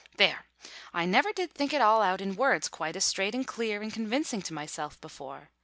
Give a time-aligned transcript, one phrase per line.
[0.17, 0.47] There!
[0.95, 3.93] I never did think it all out in words quite as straight and clear and
[3.93, 5.51] convincing to myself before.